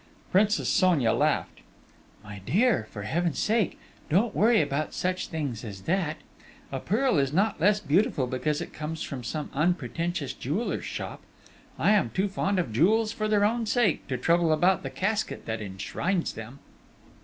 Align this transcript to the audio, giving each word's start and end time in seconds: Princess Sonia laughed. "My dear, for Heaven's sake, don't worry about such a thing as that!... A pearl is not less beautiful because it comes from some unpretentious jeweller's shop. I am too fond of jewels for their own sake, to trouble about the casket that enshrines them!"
Princess 0.31 0.67
Sonia 0.67 1.11
laughed. 1.13 1.59
"My 2.23 2.39
dear, 2.43 2.87
for 2.89 3.03
Heaven's 3.03 3.37
sake, 3.37 3.77
don't 4.09 4.33
worry 4.33 4.59
about 4.59 4.95
such 4.95 5.27
a 5.27 5.29
thing 5.29 5.55
as 5.63 5.81
that!... 5.83 6.17
A 6.71 6.79
pearl 6.79 7.19
is 7.19 7.31
not 7.31 7.61
less 7.61 7.79
beautiful 7.79 8.25
because 8.25 8.61
it 8.61 8.73
comes 8.73 9.03
from 9.03 9.23
some 9.23 9.51
unpretentious 9.53 10.33
jeweller's 10.33 10.85
shop. 10.85 11.21
I 11.77 11.91
am 11.91 12.09
too 12.09 12.27
fond 12.29 12.57
of 12.57 12.73
jewels 12.73 13.11
for 13.11 13.27
their 13.27 13.45
own 13.45 13.67
sake, 13.67 14.07
to 14.07 14.17
trouble 14.17 14.51
about 14.51 14.81
the 14.81 14.89
casket 14.89 15.45
that 15.45 15.61
enshrines 15.61 16.33
them!" 16.33 16.57